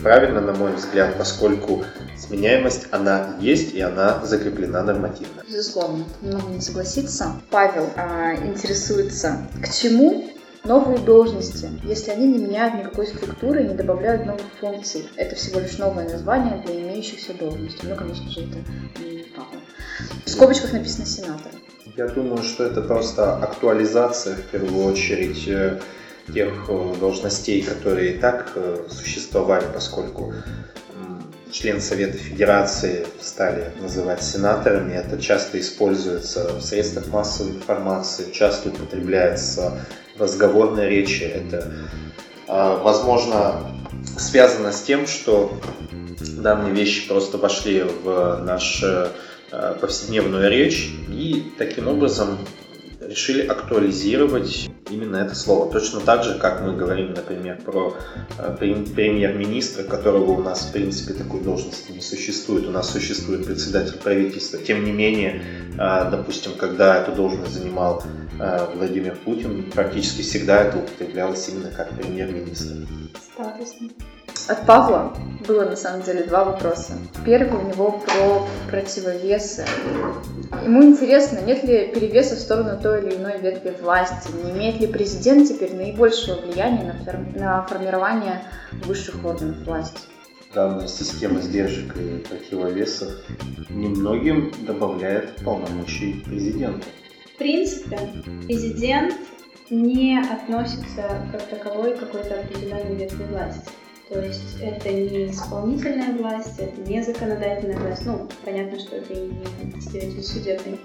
правильно, 0.00 0.40
на 0.40 0.54
мой 0.54 0.72
взгляд, 0.72 1.16
поскольку 1.18 1.84
сменяемость, 2.18 2.86
она 2.90 3.36
есть 3.40 3.74
и 3.74 3.80
она 3.80 4.24
закреплена 4.24 4.82
нормативно. 4.82 5.42
Безусловно, 5.46 6.04
не 6.22 6.32
могу 6.32 6.48
не 6.48 6.60
согласиться. 6.60 7.32
Павел 7.50 7.88
а, 7.96 8.34
интересуется, 8.34 9.46
к 9.62 9.70
чему 9.72 10.30
новые 10.64 10.98
должности, 10.98 11.70
если 11.82 12.10
они 12.10 12.26
не 12.28 12.38
меняют 12.38 12.74
никакой 12.74 13.06
структуры 13.06 13.62
и 13.62 13.68
не 13.68 13.74
добавляют 13.74 14.26
новых 14.26 14.46
функций. 14.60 15.08
Это 15.16 15.36
всего 15.36 15.60
лишь 15.60 15.78
новое 15.78 16.08
название 16.08 16.62
для 16.64 16.80
имеющихся 16.80 17.34
должностей. 17.34 17.88
Ну, 17.88 17.96
конечно 17.96 18.30
же, 18.30 18.40
это 18.40 18.58
не 19.00 19.24
Павел. 19.34 19.60
В 20.24 20.30
скобочках 20.30 20.72
написано 20.72 21.06
сенатор. 21.06 21.52
Я 21.96 22.08
думаю, 22.08 22.42
что 22.42 22.64
это 22.64 22.80
просто 22.80 23.36
актуализация, 23.36 24.36
в 24.36 24.42
первую 24.44 24.86
очередь, 24.86 25.46
э, 25.46 25.78
тех 26.32 26.52
э, 26.68 26.94
должностей, 27.00 27.62
которые 27.62 28.14
и 28.14 28.18
так 28.18 28.52
э, 28.54 28.86
существовали, 28.88 29.64
поскольку 29.72 30.34
член 31.50 31.82
Совета 31.82 32.16
Федерации 32.16 33.06
стали 33.20 33.72
называть 33.80 34.22
сенаторами. 34.22 34.94
Это 34.94 35.20
часто 35.20 35.60
используется 35.60 36.54
в 36.54 36.62
средствах 36.62 37.08
массовой 37.08 37.50
информации, 37.50 38.32
часто 38.32 38.70
употребляется 38.70 39.78
в 40.16 40.22
разговорной 40.22 40.88
речи. 40.88 41.24
Это, 41.24 41.70
возможно, 42.48 43.70
связано 44.16 44.72
с 44.72 44.80
тем, 44.80 45.06
что 45.06 45.60
данные 46.38 46.72
вещи 46.72 47.06
просто 47.06 47.36
вошли 47.36 47.82
в 47.82 48.42
нашу 48.46 49.08
повседневную 49.78 50.50
речь 50.50 50.90
и 51.10 51.52
таким 51.58 51.86
образом 51.86 52.38
решили 53.12 53.46
актуализировать 53.46 54.70
именно 54.90 55.16
это 55.16 55.34
слово. 55.34 55.70
Точно 55.70 56.00
так 56.00 56.24
же, 56.24 56.38
как 56.38 56.62
мы 56.62 56.74
говорим, 56.74 57.12
например, 57.14 57.60
про 57.62 57.94
э, 58.38 58.56
премьер-министра, 58.58 59.84
которого 59.84 60.32
у 60.32 60.42
нас, 60.42 60.62
в 60.62 60.72
принципе, 60.72 61.14
такой 61.14 61.40
должности 61.40 61.92
не 61.92 62.00
существует. 62.00 62.66
У 62.66 62.70
нас 62.70 62.90
существует 62.90 63.46
председатель 63.46 63.98
правительства. 63.98 64.58
Тем 64.58 64.84
не 64.84 64.92
менее, 64.92 65.42
э, 65.74 66.10
допустим, 66.10 66.52
когда 66.58 67.02
эту 67.02 67.12
должность 67.12 67.52
занимал 67.52 68.02
э, 68.40 68.66
Владимир 68.74 69.16
Путин, 69.16 69.70
практически 69.70 70.22
всегда 70.22 70.62
это 70.64 70.78
употреблялось 70.78 71.48
именно 71.48 71.70
как 71.70 71.90
премьер-министр. 71.90 72.86
Статусно. 73.34 73.90
От 74.48 74.66
Павла 74.66 75.14
было 75.46 75.64
на 75.64 75.76
самом 75.76 76.02
деле 76.02 76.24
два 76.24 76.44
вопроса. 76.44 76.94
Первый 77.24 77.60
у 77.60 77.68
него 77.68 77.92
про 77.92 78.46
противовесы. 78.70 79.64
Ему 80.64 80.82
интересно, 80.82 81.40
нет 81.40 81.64
ли 81.64 81.92
перевеса 81.94 82.36
в 82.36 82.38
сторону 82.38 82.78
той 82.80 83.02
или 83.02 83.16
иной 83.16 83.38
ветви 83.38 83.74
власти, 83.80 84.30
не 84.44 84.50
имеет 84.50 84.80
ли 84.80 84.86
президент 84.86 85.48
теперь 85.48 85.74
наибольшего 85.74 86.40
влияния 86.40 86.92
на, 86.92 87.04
фер... 87.04 87.18
на 87.34 87.62
формирование 87.66 88.42
высших 88.84 89.24
органов 89.24 89.58
власти. 89.64 90.00
Данная 90.54 90.86
система 90.86 91.40
сдержек 91.40 91.96
и 91.96 92.18
противовесов 92.18 93.10
немногим 93.70 94.52
добавляет 94.66 95.36
полномочий 95.44 96.22
президенту. 96.24 96.86
В 97.34 97.38
принципе, 97.38 97.98
президент 98.46 99.14
не 99.70 100.20
относится 100.20 101.26
как 101.32 101.42
таковой 101.48 101.96
к 101.96 102.00
какой-то 102.00 102.40
определенной 102.40 102.96
ветви 102.96 103.24
власти. 103.24 103.70
То 104.12 104.20
есть 104.20 104.60
это 104.60 104.90
не 104.90 105.30
исполнительная 105.30 106.12
власть, 106.12 106.58
это 106.58 106.78
не 106.82 107.02
законодательная 107.02 107.78
власть. 107.78 108.04
Ну, 108.04 108.28
понятно, 108.44 108.78
что 108.78 108.96
это 108.96 109.14
и 109.14 109.28
не 109.28 109.70
представитель 109.72 110.22
судебной 110.22 110.78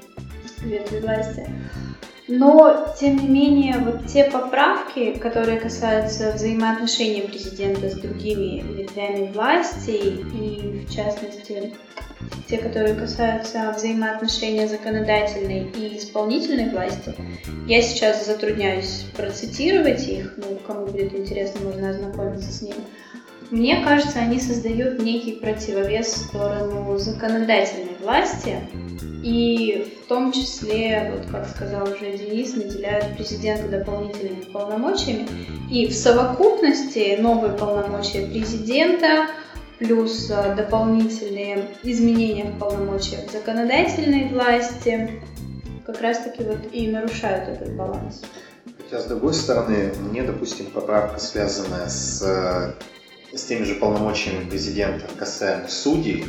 ветви 0.67 0.99
власти. 0.99 1.45
Но, 2.27 2.93
тем 2.99 3.15
не 3.15 3.27
менее, 3.27 3.77
вот 3.79 4.07
те 4.07 4.25
поправки, 4.25 5.17
которые 5.17 5.59
касаются 5.59 6.33
взаимоотношений 6.33 7.21
президента 7.21 7.89
с 7.89 7.93
другими 7.93 8.61
ветвями 8.61 9.31
власти, 9.31 9.91
и, 9.91 10.85
в 10.85 10.93
частности, 10.93 11.73
те, 12.49 12.57
которые 12.57 12.95
касаются 12.95 13.73
взаимоотношения 13.75 14.67
законодательной 14.67 15.69
и 15.69 15.97
исполнительной 15.97 16.69
власти, 16.69 17.15
я 17.65 17.81
сейчас 17.81 18.25
затрудняюсь 18.25 19.05
процитировать 19.15 20.05
их, 20.07 20.33
ну, 20.37 20.59
кому 20.67 20.87
будет 20.87 21.13
интересно, 21.13 21.61
можно 21.63 21.91
ознакомиться 21.91 22.51
с 22.51 22.61
ними. 22.61 22.81
Мне 23.51 23.81
кажется, 23.85 24.19
они 24.19 24.41
создают 24.41 25.01
некий 25.01 25.33
противовес 25.33 26.07
в 26.07 26.27
сторону 26.27 26.97
законодательной 26.97 27.96
власти, 28.07 28.61
и 29.21 29.99
в 30.03 30.07
том 30.07 30.31
числе, 30.31 31.11
вот 31.13 31.29
как 31.29 31.49
сказал 31.49 31.83
уже 31.83 32.17
Денис, 32.17 32.55
наделяют 32.55 33.17
президента 33.17 33.67
дополнительными 33.67 34.43
полномочиями. 34.45 35.27
И 35.69 35.87
в 35.87 35.93
совокупности 35.93 37.17
новые 37.19 37.53
полномочия 37.53 38.25
президента 38.27 39.27
плюс 39.79 40.31
э, 40.31 40.55
дополнительные 40.55 41.67
изменения 41.83 42.45
в 42.45 42.57
полномочиях 42.57 43.29
законодательной 43.29 44.29
власти 44.29 45.21
как 45.85 45.99
раз 46.01 46.19
таки 46.19 46.43
вот 46.43 46.59
и 46.71 46.87
нарушают 46.87 47.49
этот 47.49 47.75
баланс. 47.75 48.21
Хотя, 48.83 49.01
с 49.01 49.05
другой 49.05 49.33
стороны, 49.33 49.91
мне, 50.09 50.23
допустим, 50.23 50.67
поправка, 50.67 51.19
связанная 51.19 51.89
с 51.89 52.75
с 53.33 53.43
теми 53.43 53.63
же 53.63 53.75
полномочиями 53.75 54.49
президента 54.49 55.05
касаемо 55.17 55.67
судей, 55.67 56.25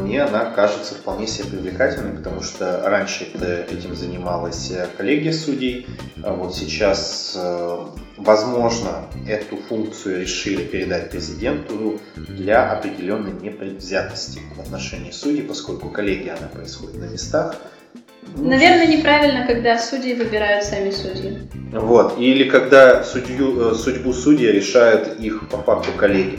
мне 0.00 0.22
она 0.22 0.50
кажется 0.50 0.94
вполне 0.94 1.26
себе 1.26 1.48
привлекательной, 1.50 2.16
потому 2.16 2.42
что 2.42 2.82
раньше 2.84 3.26
это, 3.34 3.66
этим 3.72 3.94
занималась 3.94 4.72
коллегия 4.96 5.32
судей, 5.32 5.86
а 6.22 6.32
вот 6.32 6.54
сейчас, 6.54 7.34
э, 7.36 7.86
возможно, 8.16 9.06
эту 9.28 9.56
функцию 9.56 10.20
решили 10.20 10.64
передать 10.64 11.10
президенту 11.10 12.00
для 12.16 12.70
определенной 12.72 13.32
непредвзятости 13.32 14.40
в 14.56 14.60
отношении 14.60 15.10
судей, 15.10 15.42
поскольку 15.42 15.88
коллегия 15.90 16.32
она 16.32 16.48
происходит 16.48 16.96
на 16.96 17.04
местах, 17.04 17.56
Наверное, 18.34 18.88
неправильно, 18.88 19.46
когда 19.46 19.78
судьи 19.78 20.14
выбирают 20.14 20.64
сами 20.64 20.90
судьи. 20.90 21.38
Вот. 21.72 22.18
Или 22.18 22.48
когда 22.48 23.04
судью, 23.04 23.70
э, 23.70 23.74
судьбу 23.74 24.12
судьи 24.12 24.46
решают 24.46 25.18
их 25.20 25.48
по 25.48 25.58
факту 25.58 25.92
коллеги. 25.96 26.38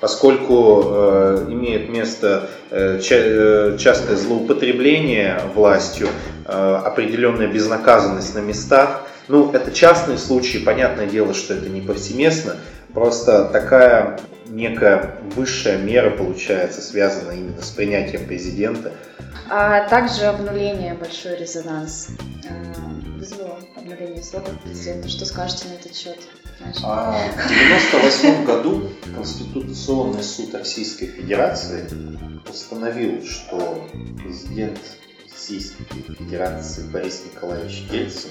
Поскольку 0.00 0.82
э, 0.84 1.46
имеет 1.48 1.88
место 1.88 2.50
э, 2.70 3.00
э, 3.00 3.76
частое 3.78 4.16
злоупотребление 4.16 5.40
властью, 5.54 6.08
э, 6.44 6.80
определенная 6.84 7.46
безнаказанность 7.46 8.34
на 8.34 8.40
местах, 8.40 9.02
ну, 9.28 9.50
это 9.52 9.72
частные 9.72 10.18
случаи, 10.18 10.58
понятное 10.58 11.06
дело, 11.06 11.32
что 11.32 11.54
это 11.54 11.68
не 11.68 11.80
повсеместно, 11.80 12.56
просто 12.92 13.44
такая 13.44 14.20
некая 14.48 15.16
высшая 15.34 15.78
мера 15.78 16.10
получается 16.10 16.80
связана 16.80 17.32
именно 17.32 17.62
с 17.62 17.70
принятием 17.70 18.26
президента 18.26 18.92
а 19.48 19.88
также 19.88 20.24
обнуление, 20.24 20.94
большой 20.94 21.36
резонанс 21.36 22.08
э, 22.44 22.74
вызвало 23.16 23.60
обнуление 23.76 24.22
сроков 24.22 24.58
президента. 24.60 25.08
Что 25.08 25.24
скажете 25.24 25.68
на 25.68 25.74
этот 25.74 25.94
счет? 25.94 26.18
А, 26.82 27.12
в 27.12 27.46
1998 27.46 28.44
году 28.44 28.90
Конституционный 29.14 30.22
суд 30.24 30.52
Российской 30.54 31.06
Федерации 31.06 31.88
установил, 32.48 33.24
что 33.24 33.86
президент 34.18 34.80
Российской 35.30 35.84
Федерации 35.84 36.82
Борис 36.88 37.22
Николаевич 37.32 37.84
Ельцин 37.92 38.30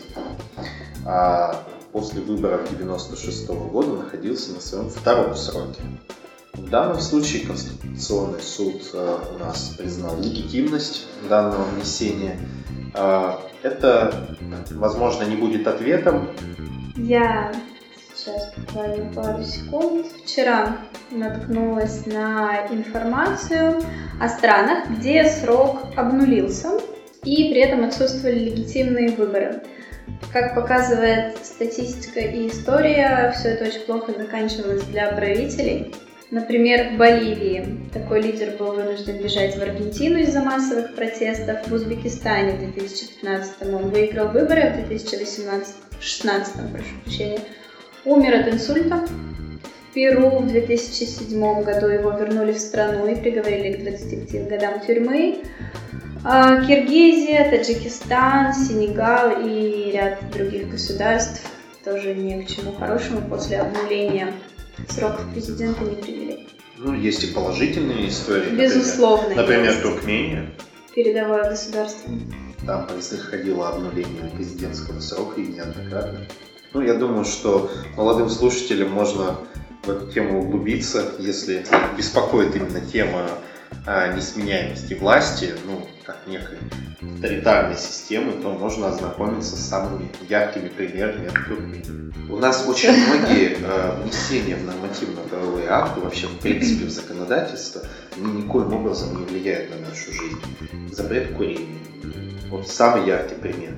а 1.06 1.63
после 1.95 2.19
выборов 2.19 2.63
1996 2.73 3.47
года 3.71 3.93
находился 3.93 4.51
на 4.51 4.60
своем 4.60 4.89
втором 4.89 5.34
сроке. 5.34 5.79
В 6.51 6.69
данном 6.69 6.99
случае 6.99 7.47
Конституционный 7.47 8.41
суд 8.41 8.81
э, 8.93 9.17
у 9.34 9.39
нас 9.39 9.75
признал 9.77 10.19
легитимность 10.19 11.08
данного 11.29 11.63
внесения. 11.63 12.38
Э, 12.95 13.36
это, 13.63 14.27
возможно, 14.71 15.23
не 15.23 15.38
будет 15.38 15.67
ответом. 15.67 16.31
Я 16.97 17.53
сейчас 18.13 18.51
буквально 18.58 19.13
пару 19.13 19.41
секунд. 19.45 20.08
Вчера 20.25 20.75
наткнулась 21.12 22.05
на 22.05 22.67
информацию 22.71 23.81
о 24.19 24.27
странах, 24.27 24.89
где 24.89 25.23
срок 25.29 25.77
обнулился 25.95 26.77
и 27.23 27.51
при 27.51 27.62
этом 27.62 27.86
отсутствовали 27.86 28.39
легитимные 28.39 29.12
выборы. 29.12 29.63
Как 30.32 30.56
показывает 30.56 31.38
статистика 31.46 32.20
и 32.20 32.48
история, 32.48 33.34
все 33.38 33.50
это 33.50 33.65
очень 33.65 33.82
плохо 33.82 34.13
заканчивалось 34.18 34.84
для 34.84 35.12
правителей. 35.12 35.94
Например, 36.32 36.94
в 36.94 36.98
Боливии 36.98 37.89
такой 37.94 38.22
лидер 38.22 38.58
был 38.58 38.74
вынужден 38.74 39.22
бежать 39.22 39.56
в 39.56 39.62
Аргентину 39.62 40.20
из-за 40.20 40.41
массовых 40.41 40.96
протестов. 40.96 41.68
В 41.68 41.74
Узбекистане 41.74 42.54
в 42.54 42.60
2015 42.60 43.62
он 43.74 43.89
выиграл 43.89 44.30
выборы, 44.30 44.62
а 44.62 44.74
в 44.74 44.88
2018 44.88 45.76
16 46.00 46.72
прошу 46.72 46.96
прощения, 47.04 47.39
умер 48.04 48.36
от 48.41 48.54
инсульта. 48.54 49.06
В 49.89 49.94
Перу 49.94 50.39
в 50.39 50.48
2007 50.48 51.63
году 51.63 51.88
его 51.88 52.12
вернули 52.12 52.52
в 52.52 52.60
страну 52.60 53.08
и 53.08 53.15
приговорили 53.15 53.78
к 53.78 53.84
25 53.84 54.50
годам 54.50 54.82
тюрьмы. 54.86 55.44
А 56.28 56.66
Киргизия, 56.66 57.52
Таджикистан, 57.52 58.52
Сенегал 58.52 59.46
и 59.46 59.92
ряд 59.92 60.18
других 60.32 60.72
государств 60.72 61.48
тоже 61.84 62.16
ни 62.16 62.42
к 62.42 62.48
чему 62.48 62.74
хорошему 62.74 63.22
после 63.30 63.60
обнуления 63.60 64.34
сроков 64.90 65.32
президента 65.32 65.84
не 65.84 66.02
привели. 66.02 66.48
Ну, 66.80 66.96
есть 66.96 67.24
и 67.24 67.28
положительные 67.28 68.10
истории. 68.10 68.56
Безусловно. 68.56 69.36
Например, 69.36 69.66
например 69.66 69.82
Туркмения. 69.84 70.50
Передовое 70.96 71.48
государство. 71.48 72.12
Там 72.66 72.88
происходило 72.88 73.70
обнуление 73.70 74.32
президентского 74.36 75.00
срока 75.02 75.40
и 75.40 75.46
неоднократно. 75.46 76.22
Ну, 76.74 76.82
я 76.82 76.96
думаю, 76.96 77.26
что 77.26 77.70
молодым 77.96 78.30
слушателям 78.30 78.90
можно 78.90 79.38
в 79.84 79.90
эту 79.92 80.12
тему 80.12 80.40
углубиться, 80.40 81.06
если 81.20 81.64
беспокоит 81.96 82.56
именно 82.56 82.82
тема 82.82 83.30
несменяемости 84.16 84.94
власти, 84.96 85.54
ну, 85.66 85.88
как 86.06 86.18
некой 86.28 86.58
авторитарной 87.02 87.78
системы, 87.78 88.34
то 88.42 88.52
можно 88.52 88.88
ознакомиться 88.88 89.56
с 89.56 89.70
самыми 89.70 90.10
яркими 90.28 90.70
примерами 90.70 91.28
от 91.28 91.48
Турции. 91.48 92.14
У 92.30 92.38
нас 92.38 92.66
очень 92.68 92.92
многие 93.08 93.58
э, 93.62 94.02
внесения 94.02 94.56
в 94.56 94.66
нормативно-правовые 94.66 95.70
акты, 95.70 96.02
вообще 96.02 96.28
в 96.28 96.40
принципе 96.40 96.86
в 96.86 96.90
законодательство, 96.90 97.82
никоим 98.18 98.74
образом 98.74 99.20
не 99.20 99.26
влияют 99.26 99.72
на 99.72 99.90
нашу 99.90 100.12
жизнь. 100.12 100.42
Запрет 100.92 101.34
курения. 101.34 101.80
Вот 102.50 102.68
самый 102.68 103.08
яркий 103.08 103.36
пример 103.36 103.74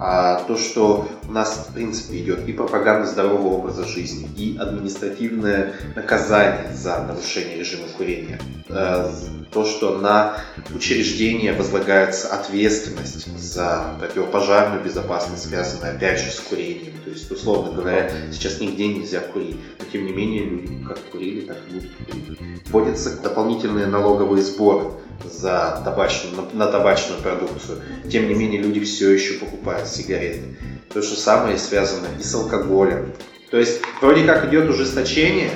а 0.00 0.44
то, 0.44 0.56
что 0.56 1.08
у 1.28 1.32
нас, 1.32 1.66
в 1.68 1.74
принципе, 1.74 2.18
идет 2.18 2.48
и 2.48 2.52
пропаганда 2.52 3.06
здорового 3.08 3.54
образа 3.54 3.84
жизни, 3.84 4.30
и 4.36 4.56
административное 4.56 5.74
наказание 5.96 6.72
за 6.72 7.02
нарушение 7.02 7.58
режима 7.58 7.88
курения, 7.96 8.40
э, 8.68 9.10
то, 9.50 9.64
что 9.64 9.98
на 9.98 10.36
учреждение 10.72 11.52
возлагается 11.52 12.28
ответственность 12.28 13.26
за 13.36 13.96
противопожарную 13.98 14.84
безопасность, 14.84 15.48
связанную 15.48 15.96
опять 15.96 16.20
же 16.20 16.30
с 16.30 16.38
курением. 16.40 16.94
То 17.04 17.10
есть, 17.10 17.28
условно 17.32 17.72
говоря, 17.72 18.08
сейчас 18.30 18.60
нигде 18.60 18.86
нельзя 18.86 19.18
курить, 19.18 19.56
но 19.80 19.84
тем 19.92 20.06
не 20.06 20.12
менее 20.12 20.44
люди 20.44 20.84
как 20.86 20.98
курили, 21.10 21.40
так 21.40 21.56
и 21.68 21.74
будут 21.74 21.90
курить. 21.96 22.38
Вводятся 22.70 23.20
дополнительные 23.20 23.86
налоговые 23.86 24.44
сборы 24.44 24.92
за 25.24 25.80
табачную, 25.84 26.36
на, 26.36 26.66
на 26.66 26.70
табачную 26.70 27.20
продукцию. 27.20 27.82
Тем 28.10 28.28
не 28.28 28.34
менее, 28.34 28.62
люди 28.62 28.80
все 28.80 29.10
еще 29.10 29.34
покупают 29.34 29.88
сигареты. 29.88 30.56
То 30.92 31.02
же 31.02 31.16
самое 31.16 31.58
связано 31.58 32.08
и 32.18 32.22
с 32.22 32.34
алкоголем. 32.34 33.12
То 33.50 33.58
есть, 33.58 33.80
вроде 34.00 34.24
как 34.24 34.48
идет 34.48 34.68
ужесточение, 34.68 35.50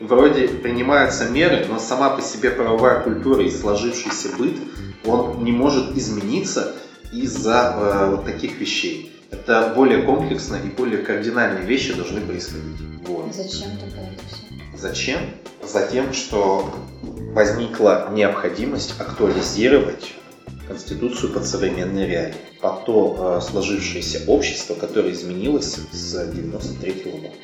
вроде 0.00 0.48
принимаются 0.48 1.28
меры, 1.28 1.66
но 1.68 1.78
сама 1.78 2.10
по 2.10 2.22
себе 2.22 2.50
правовая 2.50 3.00
культура 3.00 3.44
и 3.44 3.50
сложившийся 3.50 4.28
быт, 4.38 4.56
он 5.04 5.44
не 5.44 5.52
может 5.52 5.96
измениться 5.96 6.74
из-за 7.12 7.74
э, 7.76 8.10
вот 8.10 8.24
таких 8.24 8.58
вещей. 8.58 9.12
Это 9.30 9.72
более 9.74 10.02
комплексно 10.02 10.56
и 10.56 10.68
более 10.68 10.98
кардинальные 10.98 11.66
вещи 11.66 11.92
должны 11.92 12.20
происходить. 12.20 12.76
Вот. 13.06 13.34
Зачем 13.34 13.70
тогда 13.78 14.02
это 14.02 14.22
все? 14.28 14.43
Зачем? 14.76 15.20
Затем, 15.62 16.12
что 16.12 16.72
возникла 17.32 18.08
необходимость 18.12 19.00
актуализировать 19.00 20.14
Конституцию 20.68 21.32
под 21.32 21.46
современные 21.46 22.06
реалии, 22.06 22.36
под 22.60 22.84
то 22.84 23.38
э, 23.38 23.46
сложившееся 23.46 24.22
общество, 24.26 24.74
которое 24.74 25.12
изменилось 25.12 25.76
с 25.92 26.26
93 26.26 26.92
-го 26.92 27.20
года. 27.20 27.34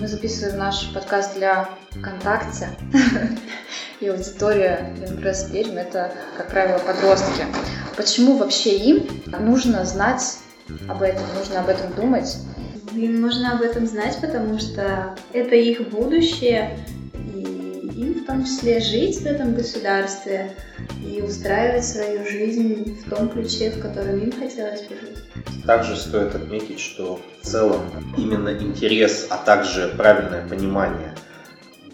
Мы 0.00 0.08
записываем 0.08 0.58
наш 0.58 0.92
подкаст 0.92 1.34
для 1.34 1.68
ВКонтакте, 1.90 2.70
и 4.00 4.08
аудитория 4.08 4.94
Лингресс 5.00 5.44
Пермь– 5.44 5.76
это, 5.78 6.12
как 6.36 6.50
правило, 6.50 6.78
подростки. 6.78 7.46
Почему 7.96 8.36
вообще 8.36 8.76
им 8.76 9.06
нужно 9.40 9.84
знать 9.84 10.38
об 10.88 11.02
этом, 11.02 11.24
нужно 11.38 11.60
об 11.60 11.68
этом 11.68 11.92
думать? 11.92 12.36
Им 12.94 13.20
нужно 13.20 13.54
об 13.54 13.62
этом 13.62 13.86
знать, 13.86 14.18
потому 14.20 14.58
что 14.58 15.16
это 15.32 15.54
их 15.54 15.88
будущее, 15.88 16.78
в 18.24 18.26
том 18.26 18.44
числе 18.44 18.80
жить 18.80 19.18
в 19.18 19.26
этом 19.26 19.54
государстве 19.54 20.52
и 21.04 21.20
устраивать 21.20 21.84
свою 21.84 22.24
жизнь 22.24 22.98
в 23.04 23.10
том 23.10 23.28
ключе, 23.28 23.70
в 23.70 23.80
котором 23.80 24.18
им 24.18 24.32
хотелось 24.32 24.82
бы 24.82 24.94
жить. 24.94 25.64
Также 25.66 25.96
стоит 25.96 26.34
отметить, 26.34 26.80
что 26.80 27.20
в 27.42 27.46
целом 27.46 27.82
именно 28.16 28.50
интерес, 28.50 29.26
а 29.28 29.36
также 29.36 29.92
правильное 29.96 30.46
понимание 30.48 31.14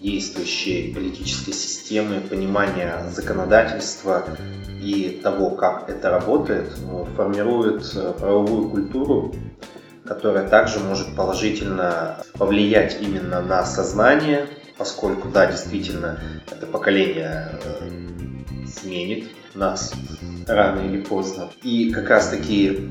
действующей 0.00 0.94
политической 0.94 1.52
системы, 1.52 2.20
понимание 2.20 3.04
законодательства 3.10 4.24
и 4.80 5.20
того, 5.22 5.50
как 5.50 5.90
это 5.90 6.10
работает, 6.10 6.72
ну, 6.82 7.06
формирует 7.16 7.82
э, 7.94 8.14
правовую 8.18 8.70
культуру, 8.70 9.34
которая 10.10 10.48
также 10.48 10.80
может 10.80 11.14
положительно 11.14 12.18
повлиять 12.36 12.98
именно 13.00 13.40
на 13.40 13.64
сознание 13.64 14.46
поскольку, 14.80 15.28
да, 15.28 15.44
действительно, 15.44 16.18
это 16.50 16.66
поколение 16.66 17.50
э, 17.62 18.66
сменит 18.66 19.26
нас 19.54 19.92
рано 20.46 20.80
или 20.80 21.02
поздно. 21.02 21.50
И 21.62 21.92
как 21.92 22.08
раз 22.08 22.28
таки 22.28 22.90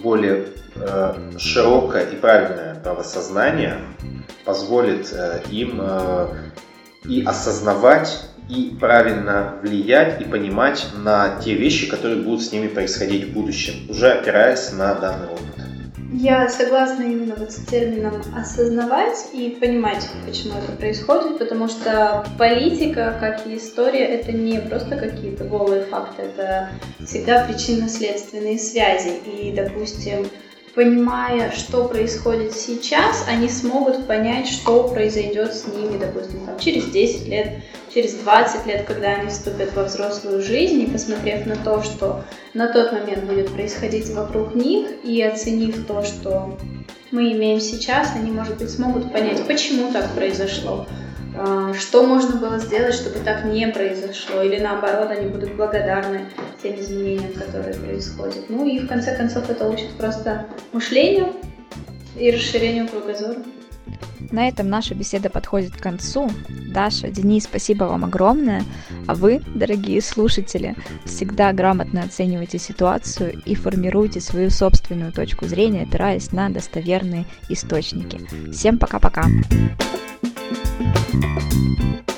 более 0.00 0.46
э, 0.76 1.14
широкое 1.36 2.04
и 2.04 2.14
правильное 2.14 2.76
правосознание 2.76 3.80
позволит 4.44 5.12
э, 5.12 5.40
им 5.50 5.80
э, 5.80 6.28
и 7.04 7.24
осознавать, 7.24 8.22
и 8.48 8.76
правильно 8.78 9.56
влиять 9.60 10.20
и 10.20 10.24
понимать 10.24 10.86
на 10.94 11.40
те 11.40 11.54
вещи, 11.54 11.88
которые 11.88 12.22
будут 12.22 12.44
с 12.44 12.52
ними 12.52 12.68
происходить 12.68 13.30
в 13.30 13.32
будущем, 13.32 13.90
уже 13.90 14.12
опираясь 14.12 14.70
на 14.70 14.94
данный 14.94 15.26
опыт. 15.26 15.57
Я 16.10 16.48
согласна 16.48 17.02
именно 17.02 17.34
вот 17.36 17.52
с 17.52 17.66
термином 17.66 18.22
осознавать 18.34 19.28
и 19.34 19.50
понимать, 19.60 20.08
почему 20.24 20.54
это 20.58 20.72
происходит, 20.72 21.38
потому 21.38 21.68
что 21.68 22.24
политика, 22.38 23.14
как 23.20 23.46
и 23.46 23.56
история, 23.58 24.06
это 24.06 24.32
не 24.32 24.58
просто 24.58 24.96
какие-то 24.96 25.44
голые 25.44 25.84
факты, 25.84 26.22
это 26.22 26.70
всегда 27.04 27.44
причинно-следственные 27.44 28.58
связи. 28.58 29.20
И, 29.26 29.52
допустим, 29.52 30.26
понимая, 30.78 31.50
что 31.50 31.88
происходит 31.88 32.54
сейчас, 32.54 33.24
они 33.26 33.48
смогут 33.48 34.06
понять, 34.06 34.46
что 34.46 34.84
произойдет 34.84 35.52
с 35.52 35.66
ними, 35.66 35.98
допустим, 35.98 36.46
там, 36.46 36.56
через 36.56 36.84
10 36.84 37.26
лет, 37.26 37.64
через 37.92 38.14
20 38.14 38.64
лет, 38.66 38.84
когда 38.86 39.08
они 39.14 39.28
вступят 39.28 39.74
во 39.74 39.82
взрослую 39.82 40.40
жизнь, 40.40 40.80
и 40.80 40.86
посмотрев 40.86 41.46
на 41.46 41.56
то, 41.56 41.82
что 41.82 42.22
на 42.54 42.72
тот 42.72 42.92
момент 42.92 43.24
будет 43.24 43.52
происходить 43.52 44.08
вокруг 44.10 44.54
них, 44.54 44.86
и 45.02 45.20
оценив 45.20 45.84
то, 45.84 46.04
что 46.04 46.56
мы 47.10 47.32
имеем 47.32 47.58
сейчас, 47.58 48.12
они, 48.14 48.30
может 48.30 48.58
быть, 48.58 48.70
смогут 48.70 49.12
понять, 49.12 49.44
почему 49.48 49.92
так 49.92 50.08
произошло, 50.14 50.86
что 51.74 52.06
можно 52.06 52.36
было 52.36 52.58
сделать, 52.58 52.94
чтобы 52.94 53.20
так 53.20 53.44
не 53.44 53.68
произошло, 53.68 54.42
или 54.42 54.60
наоборот, 54.60 55.10
они 55.10 55.28
будут 55.28 55.54
благодарны 55.54 56.26
тем 56.62 56.78
изменениям, 56.80 57.32
которые 57.32 57.74
происходят. 57.74 58.48
Ну 58.48 58.66
и 58.66 58.80
в 58.80 58.88
конце 58.88 59.16
концов 59.16 59.48
это 59.48 59.68
учит 59.68 59.90
просто 59.92 60.46
мышлению 60.72 61.34
и 62.16 62.30
расширению 62.30 62.88
кругозора. 62.88 63.36
На 64.30 64.48
этом 64.48 64.68
наша 64.68 64.94
беседа 64.94 65.30
подходит 65.30 65.72
к 65.72 65.80
концу. 65.80 66.30
Даша, 66.48 67.08
Денис, 67.08 67.44
спасибо 67.44 67.84
вам 67.84 68.04
огромное. 68.04 68.62
А 69.06 69.14
вы, 69.14 69.40
дорогие 69.54 70.02
слушатели, 70.02 70.76
всегда 71.04 71.52
грамотно 71.52 72.02
оценивайте 72.02 72.58
ситуацию 72.58 73.40
и 73.46 73.54
формируйте 73.54 74.20
свою 74.20 74.50
собственную 74.50 75.12
точку 75.12 75.46
зрения, 75.46 75.84
опираясь 75.84 76.32
на 76.32 76.50
достоверные 76.50 77.24
источники. 77.48 78.20
Всем 78.52 78.78
пока-пока. 78.78 79.24
thank 80.78 82.08
you 82.08 82.17